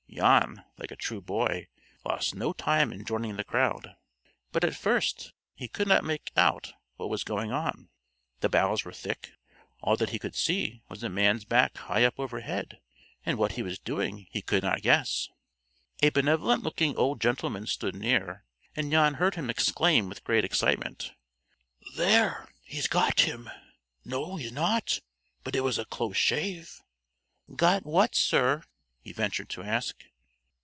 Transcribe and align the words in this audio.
Jan, 0.13 0.65
like 0.77 0.91
a 0.91 0.97
true 0.97 1.21
boy, 1.21 1.69
lost 2.03 2.35
no 2.35 2.51
time 2.51 2.91
in 2.91 3.05
joining 3.05 3.37
the 3.37 3.45
crowd, 3.45 3.95
but 4.51 4.65
at 4.65 4.75
first 4.75 5.31
he 5.55 5.69
could 5.69 5.87
not 5.87 6.03
make 6.03 6.33
out 6.35 6.73
what 6.97 7.09
was 7.09 7.23
going 7.23 7.53
on. 7.53 7.87
The 8.41 8.49
boughs 8.49 8.83
were 8.83 8.91
thick. 8.91 9.31
All 9.79 9.95
that 9.95 10.09
he 10.09 10.19
could 10.19 10.35
see 10.35 10.81
was 10.89 10.99
the 10.99 11.09
man's 11.09 11.45
back 11.45 11.77
high 11.77 12.03
up 12.03 12.19
overhead, 12.19 12.81
and 13.25 13.37
what 13.37 13.53
he 13.53 13.63
was 13.63 13.79
doing 13.79 14.27
he 14.31 14.41
could 14.41 14.63
not 14.63 14.81
guess. 14.81 15.29
A 16.03 16.09
benevolent 16.09 16.61
looking 16.61 16.93
old 16.97 17.21
gentleman 17.21 17.65
stood 17.65 17.95
near, 17.95 18.43
and 18.75 18.91
Jan 18.91 19.13
heard 19.13 19.35
him 19.35 19.49
exclaim 19.49 20.09
with 20.09 20.25
great 20.25 20.43
excitement: 20.43 21.13
"There, 21.95 22.49
he's 22.65 22.87
got 22.89 23.21
him! 23.21 23.49
No, 24.03 24.35
he's 24.35 24.51
not; 24.51 24.99
but 25.45 25.55
it 25.55 25.61
was 25.61 25.79
a 25.79 25.85
close 25.85 26.17
shave!" 26.17 26.81
"Got 27.55 27.85
what, 27.85 28.13
sir?" 28.13 28.63
he 29.03 29.11
ventured 29.11 29.49
to 29.49 29.63
ask. 29.63 30.05